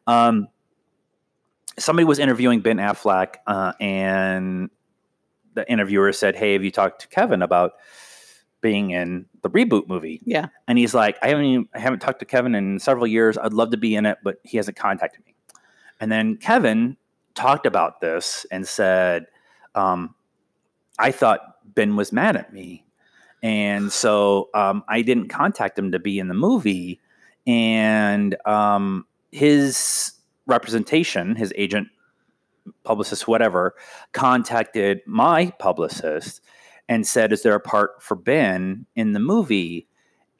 Um, 0.05 0.47
somebody 1.79 2.05
was 2.05 2.19
interviewing 2.19 2.61
Ben 2.61 2.77
Affleck, 2.77 3.35
uh, 3.45 3.73
and 3.79 4.69
the 5.53 5.69
interviewer 5.71 6.11
said, 6.13 6.35
"Hey, 6.35 6.53
have 6.53 6.63
you 6.63 6.71
talked 6.71 7.01
to 7.01 7.07
Kevin 7.07 7.41
about 7.41 7.73
being 8.61 8.91
in 8.91 9.25
the 9.41 9.49
reboot 9.49 9.87
movie?" 9.87 10.21
Yeah. 10.25 10.47
And 10.67 10.77
he's 10.77 10.93
like, 10.93 11.17
"I 11.21 11.29
haven't 11.29 11.45
even, 11.45 11.69
I 11.73 11.79
haven't 11.79 11.99
talked 11.99 12.19
to 12.19 12.25
Kevin 12.25 12.55
in 12.55 12.79
several 12.79 13.07
years. 13.07 13.37
I'd 13.37 13.53
love 13.53 13.71
to 13.71 13.77
be 13.77 13.95
in 13.95 14.05
it, 14.05 14.17
but 14.23 14.39
he 14.43 14.57
hasn't 14.57 14.77
contacted 14.77 15.25
me." 15.25 15.33
And 15.99 16.11
then 16.11 16.37
Kevin 16.37 16.97
talked 17.35 17.65
about 17.65 18.01
this 18.01 18.45
and 18.51 18.67
said, 18.67 19.27
um, 19.77 20.15
"I 20.99 21.11
thought 21.11 21.39
Ben 21.75 21.95
was 21.95 22.11
mad 22.11 22.35
at 22.35 22.51
me." 22.51 22.87
And 23.43 23.91
so 23.91 24.49
um, 24.53 24.83
I 24.87 25.01
didn't 25.01 25.29
contact 25.29 25.77
him 25.77 25.91
to 25.91 25.99
be 25.99 26.19
in 26.19 26.27
the 26.27 26.33
movie. 26.33 26.99
And 27.45 28.35
um, 28.45 29.05
his 29.31 30.13
representation, 30.47 31.35
his 31.35 31.53
agent, 31.55 31.89
publicist, 32.83 33.27
whatever, 33.27 33.75
contacted 34.11 35.01
my 35.05 35.53
publicist 35.59 36.41
and 36.89 37.05
said, 37.05 37.31
Is 37.31 37.43
there 37.43 37.55
a 37.55 37.59
part 37.59 38.01
for 38.01 38.15
Ben 38.15 38.85
in 38.95 39.13
the 39.13 39.19
movie? 39.19 39.87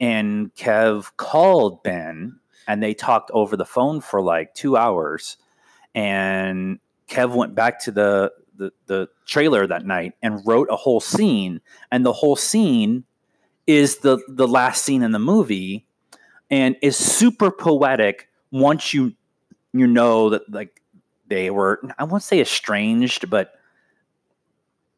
And 0.00 0.54
Kev 0.54 1.10
called 1.16 1.82
Ben 1.82 2.38
and 2.66 2.82
they 2.82 2.94
talked 2.94 3.30
over 3.32 3.56
the 3.56 3.64
phone 3.64 4.00
for 4.00 4.20
like 4.20 4.54
two 4.54 4.76
hours. 4.76 5.36
And 5.94 6.78
Kev 7.08 7.34
went 7.34 7.54
back 7.54 7.80
to 7.84 7.90
the, 7.90 8.32
the, 8.58 8.72
the 8.86 9.08
trailer 9.26 9.66
that 9.66 9.86
night 9.86 10.12
and 10.22 10.40
wrote 10.46 10.68
a 10.70 10.76
whole 10.76 11.00
scene. 11.00 11.60
And 11.90 12.04
the 12.04 12.12
whole 12.12 12.36
scene 12.36 13.04
is 13.66 13.98
the, 13.98 14.18
the 14.28 14.46
last 14.46 14.84
scene 14.84 15.02
in 15.02 15.12
the 15.12 15.18
movie 15.18 15.86
and 16.50 16.76
is 16.82 16.96
super 16.96 17.50
poetic 17.50 18.28
once 18.50 18.92
you 18.94 19.14
you 19.72 19.86
know 19.86 20.30
that 20.30 20.42
like 20.50 20.80
they 21.28 21.50
were 21.50 21.80
I 21.98 22.04
won't 22.04 22.22
say 22.22 22.40
estranged, 22.40 23.28
but 23.30 23.52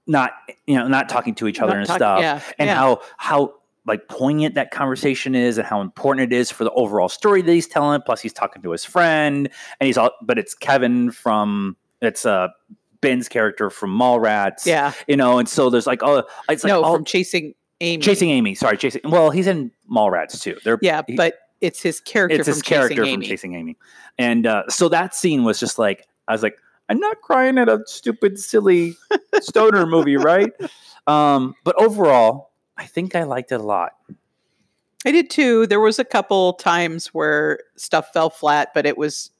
not 0.07 0.33
you 0.67 0.77
know 0.77 0.89
not 0.89 1.09
talking 1.09 1.35
to 1.37 1.49
each 1.49 1.61
other 1.61 1.73
Not 1.73 1.79
and 1.79 1.87
talk- 1.89 1.97
stuff, 1.99 2.21
Yeah. 2.21 2.41
and 2.59 2.67
yeah. 2.69 2.75
how 2.77 3.03
how 3.17 3.55
like 3.87 4.09
poignant 4.09 4.55
that 4.55 4.71
conversation 4.71 5.35
is, 5.35 5.59
and 5.59 5.67
how 5.67 5.81
important 5.81 6.33
it 6.33 6.37
is 6.37 6.51
for 6.51 6.65
the 6.65 6.71
overall 6.73 7.09
story 7.09 7.43
that 7.43 7.53
he's 7.53 7.67
telling. 7.67 8.01
Plus, 8.03 8.21
he's 8.21 8.33
talking 8.33 8.63
to 8.63 8.71
his 8.71 8.85
friend, 8.85 9.49
and 9.81 9.87
he's 9.87 9.99
all 9.99 10.11
but 10.23 10.39
it's 10.39 10.55
Kevin 10.55 11.11
from 11.11 11.77
it's 12.01 12.25
uh 12.25 12.49
Ben's 13.01 13.29
character 13.29 13.71
from 13.71 13.97
Mallrats, 13.97 14.67
yeah. 14.67 14.93
you 15.09 15.17
know, 15.17 15.39
and 15.39 15.49
so 15.49 15.71
there's 15.71 15.87
like 15.87 16.03
oh 16.03 16.23
it's 16.49 16.65
like 16.65 16.71
no, 16.71 16.83
all, 16.83 16.95
from 16.97 17.05
chasing 17.05 17.55
Amy. 17.81 18.03
chasing 18.03 18.31
Amy. 18.31 18.55
Sorry, 18.55 18.77
chasing. 18.77 19.01
Well, 19.05 19.31
he's 19.31 19.47
in 19.47 19.71
Mallrats 19.91 20.41
too. 20.43 20.59
They're 20.65 20.79
Yeah, 20.83 21.03
he- 21.07 21.17
but 21.17 21.35
it's 21.61 21.83
his 21.83 22.01
character. 22.01 22.37
it's 22.39 22.47
his 22.47 22.63
character 22.63 22.97
chasing 22.97 23.05
from 23.05 23.09
Amy. 23.23 23.27
Chasing 23.27 23.55
Amy. 23.55 23.77
And 24.19 24.47
uh, 24.47 24.63
so 24.69 24.89
that 24.89 25.15
scene 25.15 25.45
was 25.45 25.61
just 25.61 25.79
like, 25.79 26.07
I 26.29 26.33
was 26.33 26.43
like, 26.43 26.59
I'm 26.89 26.99
not 26.99 27.21
crying 27.21 27.59
at 27.59 27.69
a 27.69 27.81
stupid, 27.87 28.39
silly 28.39 28.97
stoner 29.41 29.87
movie, 29.87 30.17
right? 30.17 30.51
Um, 31.07 31.55
but 31.65 31.81
overall, 31.81 32.51
I 32.77 32.87
think 32.87 33.15
I 33.15 33.25
liked 33.25 33.53
it 33.53 33.61
a 33.61 33.63
lot. 33.63 33.93
I 35.07 35.13
did 35.13 35.31
too. 35.31 35.67
There 35.67 35.81
was 35.81 35.99
a 35.99 36.05
couple 36.05 36.55
times 36.55 37.09
where 37.09 37.61
stuff 37.77 38.11
fell 38.13 38.31
flat, 38.31 38.71
but 38.75 38.87
it 38.87 38.99
was 38.99 39.31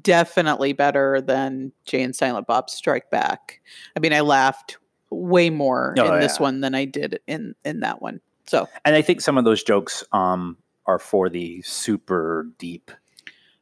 definitely 0.00 0.72
better 0.72 1.20
than 1.20 1.72
Jay 1.84 2.02
and 2.02 2.14
Silent 2.14 2.46
Bob 2.46 2.70
Strike 2.70 3.10
Back. 3.10 3.60
I 3.96 4.00
mean, 4.00 4.12
I 4.12 4.20
laughed 4.20 4.78
way 5.10 5.50
more 5.50 5.94
Oh, 5.98 6.14
in 6.14 6.20
this 6.20 6.40
one 6.40 6.60
than 6.60 6.74
I 6.74 6.84
did 6.86 7.20
in 7.26 7.54
in 7.64 7.80
that 7.80 8.00
one. 8.00 8.20
So 8.46 8.68
And 8.84 8.96
I 8.96 9.02
think 9.02 9.20
some 9.20 9.38
of 9.38 9.44
those 9.44 9.62
jokes 9.62 10.04
um, 10.12 10.56
are 10.86 10.98
for 10.98 11.28
the 11.28 11.62
super 11.62 12.46
deep. 12.58 12.90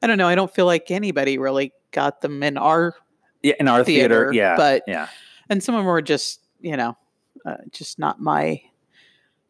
I 0.02 0.06
don't 0.06 0.16
know. 0.18 0.28
I 0.28 0.34
don't 0.34 0.52
feel 0.52 0.66
like 0.66 0.90
anybody 0.90 1.36
really 1.38 1.72
got 1.90 2.20
them 2.22 2.42
in 2.42 2.56
our 2.56 2.94
Yeah, 3.42 3.54
in 3.60 3.68
our 3.68 3.84
theater, 3.84 4.30
Theater, 4.30 4.32
yeah, 4.32 4.56
but- 4.56 4.84
yeah, 4.86 5.08
and 5.48 5.62
some 5.62 5.74
of 5.74 5.80
them 5.80 5.86
were 5.86 6.02
just 6.02 6.40
you 6.60 6.76
know 6.76 6.96
uh, 7.44 7.56
just 7.72 7.98
not 7.98 8.20
my 8.20 8.62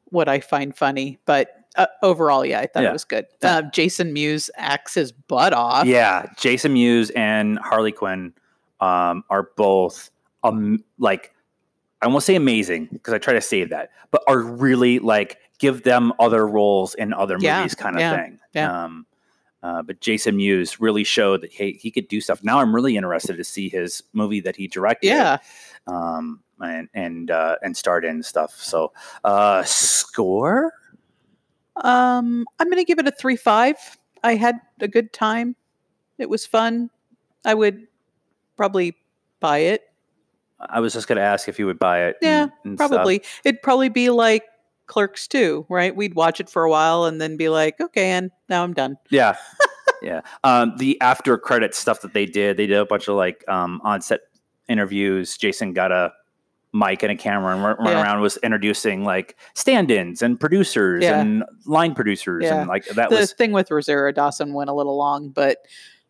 what 0.07 0.29
I 0.29 0.41
find 0.41 0.77
funny. 0.77 1.19
But 1.27 1.49
uh, 1.77 1.87
overall, 2.03 2.45
yeah, 2.45 2.61
I 2.61 2.67
thought 2.67 2.83
Yeah. 2.83 2.91
it 2.91 2.93
was 2.93 3.05
good. 3.05 3.27
Uh, 3.43 3.63
Jason 3.63 4.13
Mewes 4.13 4.51
acts 4.57 4.95
his 4.95 5.13
butt 5.13 5.53
off. 5.53 5.87
yeah. 5.87 6.27
Jason 6.37 6.73
Mewes 6.75 7.11
and 7.11 7.59
Harley 7.61 7.93
Quinn 7.93 8.33
um, 8.81 9.25
are 9.31 9.51
both 9.57 10.11
um, 10.43 10.83
like 10.99 11.33
I 12.03 12.09
won't 12.09 12.23
say 12.23 12.35
amazing 12.35 12.89
because 12.93 13.13
I 13.13 13.19
try 13.19 13.35
to 13.35 13.41
save 13.43 13.69
that, 13.71 13.91
but 14.11 14.23
are 14.27 14.39
really 14.41 14.99
like 14.99 15.37
give 15.59 15.83
them 15.83 16.13
other 16.19 16.47
roles 16.47 16.95
in 16.95 17.13
other 17.13 17.37
Yeah, 17.39 17.59
movies 17.59 17.75
kind 17.75 17.95
of 17.97 18.01
yeah, 18.01 18.17
thing. 18.17 18.39
yeah. 18.55 18.85
Um, 18.85 19.07
uh, 19.63 19.83
but 19.83 20.01
Jason 20.01 20.37
Mewes 20.39 20.81
really 20.81 21.05
showed 21.05 21.43
that 21.43 21.53
hey, 21.53 21.73
he 21.75 21.91
could 21.91 22.09
do 22.09 22.23
stuff. 22.23 22.43
Now 22.43 22.61
I'm 22.61 22.75
really 22.75 22.97
interested 22.97 23.37
to 23.37 23.45
see 23.45 23.69
his 23.69 24.03
movie 24.15 24.41
that 24.41 24.57
he 24.57 24.67
directed. 24.67 25.09
yeah. 25.09 25.37
Um, 25.87 26.41
and 26.63 26.89
and 26.95 27.31
uh, 27.31 27.57
and 27.63 27.77
starred 27.77 28.07
in 28.07 28.23
stuff. 28.23 28.53
So 28.57 28.93
uh, 29.25 29.63
score. 29.65 30.73
Um, 31.81 32.45
I'm 32.59 32.67
going 32.69 32.79
to 32.79 32.85
give 32.85 32.99
it 32.99 33.07
a 33.09 33.13
three 33.13 33.37
five. 33.37 33.77
I 34.23 34.35
had 34.35 34.57
a 34.81 34.89
good 34.89 35.13
time. 35.13 35.57
It 36.19 36.29
was 36.29 36.45
fun. 36.47 36.91
I 37.45 37.55
would 37.55 37.87
probably 38.57 38.97
buy 39.41 39.59
it. 39.59 39.83
I 40.61 40.81
was 40.81 40.93
just 40.93 41.09
going 41.09 41.17
to 41.17 41.23
ask 41.23 41.49
if 41.49 41.59
you 41.59 41.65
would 41.67 41.79
buy 41.79 42.05
it. 42.05 42.17
Yeah, 42.21 42.43
and- 42.43 42.53
and 42.65 42.79
stuff. 42.79 42.91
Probably. 42.91 43.23
It'd 43.45 43.63
probably 43.63 43.89
be 43.89 44.11
like 44.11 44.45
Clerks 44.87 45.27
2, 45.29 45.65
right? 45.71 45.97
We'd 45.97 46.15
watch 46.15 46.41
it 46.41 46.51
for 46.51 46.65
a 46.65 46.71
while 46.71 47.05
and 47.05 47.19
then 47.21 47.39
be 47.39 47.49
like, 47.49 47.81
okay, 47.81 48.11
and 48.11 48.31
now 48.51 48.63
I'm 48.63 48.75
done. 48.75 48.99
Yeah. 49.09 49.37
yeah. 50.03 50.21
Um, 50.45 50.75
the 50.77 51.01
after 51.01 51.39
credit 51.39 51.75
stuff 51.75 52.03
that 52.03 52.13
they 52.13 52.27
did, 52.27 52.59
they 52.59 52.67
did 52.67 52.77
a 52.77 52.85
bunch 52.85 53.09
of 53.09 53.17
like 53.17 53.43
um, 53.49 53.81
on 53.85 54.03
set 54.03 54.21
interviews. 54.69 55.39
Jason 55.39 55.73
got 55.73 55.93
a 55.93 56.13
mic 56.73 57.03
and 57.03 57.11
a 57.13 57.17
camera 57.17 57.55
and 57.55 57.65
run, 57.65 57.77
run 57.79 57.89
Yeah. 57.89 58.03
around 58.03 58.21
was 58.21 58.37
introducing 58.39 59.05
like 59.05 59.37
stand-ins 59.55 60.23
and 60.23 60.39
producers 60.39 61.03
Yeah. 61.03 61.21
and 61.21 61.45
line 61.67 61.95
producers 61.95 62.45
Yeah. 62.45 62.61
and 62.61 62.69
like 62.69 62.85
that 62.87 63.11
was 63.11 63.19
the 63.19 63.23
was 63.23 63.33
thing 63.33 63.53
with 63.53 63.71
Rosario 63.71 64.13
Dawson 64.13 64.53
went 64.53 64.71
a 64.71 64.73
little 64.73 64.97
long, 64.97 65.31
but 65.31 65.59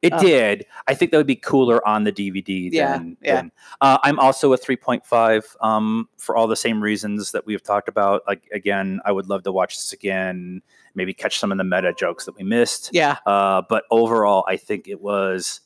it 0.02 0.14
uh, 0.14 0.19
did 0.19 0.64
i 0.88 0.95
think 0.95 1.11
that 1.11 1.19
would 1.19 1.26
be 1.26 1.37
cooler 1.37 1.87
on 1.87 2.05
the 2.05 2.12
dvd 2.12 2.71
Yeah, 2.73 2.93
than, 2.97 3.17
yeah. 3.21 3.35
than- 3.35 3.52
uh, 3.83 3.99
i'm 4.02 4.19
also 4.19 4.50
a 4.55 4.57
3.5 4.57 5.57
um, 5.61 6.09
for 6.17 6.35
all 6.35 6.47
the 6.47 6.57
same 6.57 6.83
reasons 6.83 7.33
that 7.33 7.45
we've 7.45 7.62
talked 7.62 7.87
about 7.87 8.23
like 8.26 8.49
again 8.50 9.00
i 9.05 9.12
would 9.12 9.29
love 9.29 9.43
to 9.43 9.52
watch 9.52 9.76
this 9.76 9.93
again 9.93 10.62
maybe 10.95 11.12
catch 11.12 11.38
some 11.38 11.52
of 11.52 11.59
the 11.59 11.64
meta 11.64 11.93
jokes 11.93 12.25
that 12.25 12.35
we 12.35 12.43
missed 12.43 12.88
yeah, 12.95 13.19
uh, 13.26 13.61
but 13.69 13.85
overall, 13.90 14.43
I 14.49 14.57
think 14.57 14.88
it 14.88 15.02
was 15.02 15.61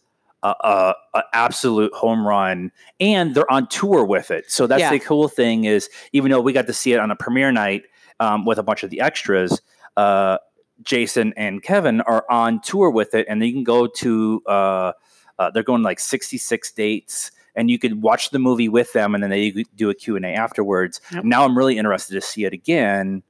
a, 0.44 0.54
a, 0.62 0.94
a 1.14 1.22
absolute 1.32 1.92
home 1.94 2.24
run, 2.26 2.70
and 3.00 3.34
they're 3.34 3.50
on 3.50 3.66
tour 3.66 4.04
with 4.04 4.30
it. 4.30 4.50
So 4.50 4.68
that's 4.68 4.80
Yeah. 4.80 4.90
the 4.90 5.00
cool 5.00 5.26
thing 5.26 5.64
is, 5.64 5.88
even 6.12 6.30
though 6.30 6.40
we 6.40 6.52
got 6.52 6.66
to 6.68 6.72
see 6.72 6.92
it 6.92 7.00
on 7.00 7.10
a 7.10 7.16
premiere 7.16 7.50
night 7.50 7.82
um, 8.20 8.44
with 8.44 8.58
a 8.58 8.62
bunch 8.62 8.84
of 8.84 8.90
the 8.90 9.00
extras, 9.00 9.60
uh, 9.96 10.38
Jason 10.82 11.32
and 11.36 11.62
Kevin 11.62 12.00
are 12.02 12.24
on 12.30 12.60
tour 12.60 12.90
with 12.90 13.14
it, 13.14 13.26
and 13.28 13.42
they 13.42 13.50
can 13.50 13.64
go 13.64 13.86
to. 13.88 14.42
Uh, 14.46 14.92
uh, 15.36 15.50
they're 15.50 15.64
going 15.64 15.82
like 15.82 15.98
66 15.98 16.70
dates 16.74 17.32
and 17.56 17.68
you 17.68 17.76
could 17.78 18.02
watch 18.02 18.30
the 18.30 18.38
movie 18.38 18.68
with 18.68 18.92
them, 18.92 19.14
and 19.14 19.22
then 19.22 19.30
they 19.30 19.50
do 19.76 19.90
a 19.90 19.94
Q 19.94 20.14
and 20.16 20.24
A 20.24 20.28
afterwards. 20.28 21.00
Yep. 21.12 21.24
Now 21.24 21.44
I'm 21.44 21.56
really 21.58 21.76
interested 21.78 22.14
to 22.14 22.20
see 22.20 22.44
it 22.44 22.52
again 22.52 23.22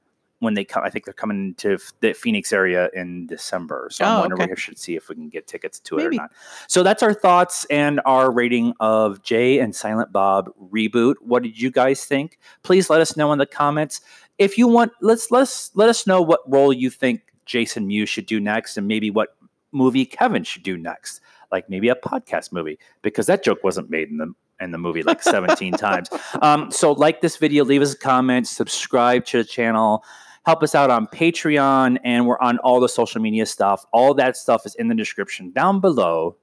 when 0.45 0.53
they 0.53 0.63
come. 0.63 0.83
I 0.85 0.89
think 0.89 1.03
they're 1.03 1.13
coming 1.13 1.53
to 1.55 1.77
the 1.99 2.13
Phoenix 2.13 2.53
area 2.53 2.89
in 2.93 3.27
December, 3.27 3.89
so 3.91 4.05
I'm 4.05 4.17
Oh, 4.17 4.19
wondering 4.21 4.43
okay. 4.43 4.51
if 4.53 4.57
we 4.57 4.61
should 4.61 4.79
see 4.79 4.95
if 4.95 5.09
we 5.09 5.15
can 5.15 5.27
get 5.27 5.47
tickets 5.47 5.79
to 5.81 5.97
it 5.97 6.03
Maybe. 6.03 6.17
or 6.17 6.21
not. 6.21 6.31
So 6.69 6.81
that's 6.83 7.03
our 7.03 7.13
thoughts 7.13 7.65
and 7.69 7.99
our 8.05 8.31
rating 8.31 8.73
of 8.79 9.21
Jay 9.23 9.59
and 9.59 9.75
Silent 9.75 10.13
Bob 10.13 10.49
reboot. 10.71 11.15
What 11.19 11.43
did 11.43 11.59
you 11.61 11.69
guys 11.71 12.05
think? 12.05 12.39
Please 12.63 12.89
let 12.89 13.01
us 13.01 13.17
know 13.17 13.33
in 13.33 13.39
the 13.39 13.45
comments. 13.45 13.99
If 14.37 14.57
you 14.57 14.67
want, 14.69 14.93
let's 15.01 15.31
let's 15.31 15.71
let 15.75 15.89
us 15.89 16.07
know 16.07 16.21
what 16.21 16.39
role 16.49 16.71
you 16.71 16.89
think 16.89 17.21
Jason 17.45 17.87
Mewes 17.87 18.07
should 18.09 18.25
do 18.25 18.39
next, 18.39 18.77
and 18.77 18.87
maybe 18.87 19.09
what 19.11 19.35
movie 19.71 20.05
Kevin 20.05 20.43
should 20.43 20.63
do 20.63 20.77
next, 20.77 21.19
like 21.51 21.69
maybe 21.69 21.89
a 21.89 21.95
podcast 21.95 22.51
movie, 22.53 22.79
because 23.01 23.25
that 23.25 23.43
joke 23.43 23.63
wasn't 23.63 23.89
made 23.89 24.09
in 24.09 24.17
the 24.17 24.33
in 24.61 24.71
the 24.71 24.77
movie 24.77 25.03
like 25.03 25.21
17 25.21 25.73
times. 25.77 26.07
Um, 26.41 26.71
so 26.71 26.93
like 26.93 27.19
this 27.19 27.35
video, 27.35 27.65
leave 27.65 27.81
us 27.81 27.93
a 27.93 27.97
comment, 27.97 28.47
subscribe 28.47 29.25
to 29.25 29.39
the 29.39 29.43
channel, 29.43 30.01
help 30.45 30.61
us 30.61 30.75
out 30.75 30.91
on 30.91 31.07
Patreon, 31.07 31.97
and 32.03 32.27
we're 32.27 32.39
on 32.39 32.59
all 32.59 32.79
the 32.79 32.89
social 32.89 33.21
media 33.21 33.45
stuff. 33.45 33.85
All 33.91 34.13
that 34.13 34.37
stuff 34.37 34.65
is 34.65 34.75
in 34.75 34.87
the 34.87 34.95
description 34.95 35.51
down 35.51 35.79
below. 35.79 36.37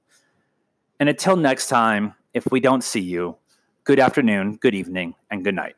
And 0.99 1.07
until 1.07 1.35
next 1.37 1.67
time, 1.67 2.13
if 2.33 2.45
we 2.51 2.59
don't 2.59 2.83
see 2.83 2.99
you, 2.99 3.37
good 3.85 3.99
afternoon, 3.99 4.57
good 4.57 4.75
evening, 4.75 5.15
and 5.31 5.43
good 5.43 5.55
night. 5.55 5.75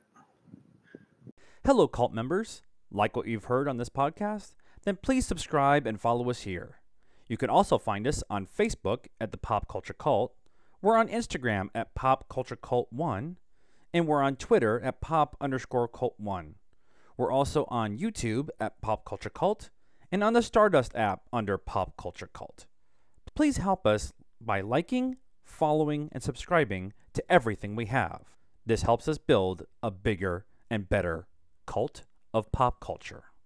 Hello, 1.66 1.88
cult 1.88 2.14
members. 2.14 2.64
Like 2.92 3.16
what 3.16 3.28
you've 3.28 3.46
heard 3.46 3.68
on 3.68 3.78
this 3.78 3.90
podcast? 3.90 4.54
Then 4.84 4.98
please 5.02 5.26
subscribe 5.26 5.86
and 5.86 6.00
follow 6.00 6.30
us 6.30 6.42
here. 6.42 6.80
You 7.28 7.38
can 7.38 7.50
also 7.50 7.78
find 7.78 8.08
us 8.08 8.24
on 8.30 8.48
Facebook 8.48 9.06
at 9.20 9.32
the 9.32 9.38
Pop 9.38 9.68
Culture 9.68 9.94
Cult. 9.94 10.34
We're 10.82 10.98
on 10.98 11.08
Instagram 11.10 11.70
at 11.74 11.96
Pop 11.96 12.30
Culture 12.30 12.56
Cult 12.56 12.88
One, 12.92 13.38
and 13.94 14.08
we're 14.08 14.22
on 14.22 14.36
Twitter 14.36 14.80
at 14.82 15.02
Pop 15.02 15.36
underscore 15.42 15.88
Cult 15.88 16.16
One. 16.18 16.56
We're 17.18 17.32
also 17.32 17.66
on 17.70 17.98
YouTube 17.98 18.50
at 18.60 18.82
Pop 18.82 19.06
Culture 19.06 19.30
Cult 19.30 19.70
and 20.12 20.24
on 20.24 20.34
the 20.34 20.42
Stardust 20.42 20.96
app 20.96 21.22
under 21.32 21.58
Pop 21.58 21.96
Culture 21.98 22.30
Cult. 22.32 22.66
Please 23.36 23.58
help 23.58 23.86
us 23.88 24.14
by 24.42 24.62
liking, 24.62 25.18
following, 25.44 26.10
and 26.12 26.22
subscribing 26.22 26.94
to 27.14 27.24
everything 27.32 27.76
we 27.76 27.86
have. 27.86 28.24
This 28.66 28.82
helps 28.82 29.08
us 29.08 29.18
build 29.18 29.66
a 29.82 29.92
bigger 29.92 30.46
and 30.70 30.90
better 30.90 31.28
cult 31.66 32.04
of 32.34 32.52
pop 32.52 32.80
culture. 32.80 33.26